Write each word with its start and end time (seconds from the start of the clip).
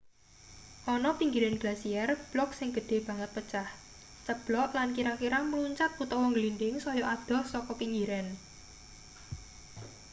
ana 0.93 1.11
pinggiran 1.19 1.55
glasier 1.61 2.09
blok 2.31 2.49
sing 2.59 2.69
gedhe 2.75 2.97
banget 3.07 3.29
pecah 3.35 3.69
ceblok 4.25 4.69
lan 4.77 4.89
kira-kira 4.97 5.39
mluncat 5.49 5.91
utawa 6.03 6.25
ngglindhing 6.29 6.75
saya 6.85 7.03
adoh 7.15 7.43
saka 7.53 7.71
pinggiran 7.81 8.27